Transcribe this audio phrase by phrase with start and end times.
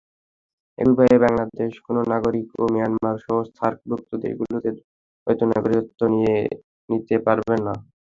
[0.77, 4.69] একইভাবে বাংলাদেশের কোনো নাগরিকও মিয়ানমারসহ সার্কভুক্ত দেশগুলোতে
[5.27, 5.99] দ্বৈত নাগরিকত্ব
[6.89, 7.73] নিতে পারবেন না।